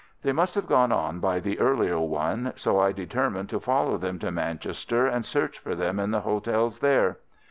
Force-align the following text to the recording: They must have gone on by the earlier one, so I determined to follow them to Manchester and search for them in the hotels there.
They 0.23 0.31
must 0.31 0.55
have 0.55 0.65
gone 0.65 0.91
on 0.91 1.19
by 1.19 1.39
the 1.39 1.59
earlier 1.59 1.99
one, 1.99 2.53
so 2.55 2.79
I 2.79 2.91
determined 2.91 3.49
to 3.49 3.59
follow 3.59 3.97
them 3.99 4.17
to 4.17 4.31
Manchester 4.31 5.05
and 5.05 5.23
search 5.23 5.59
for 5.59 5.75
them 5.75 5.99
in 5.99 6.09
the 6.09 6.21
hotels 6.21 6.79
there. 6.79 7.19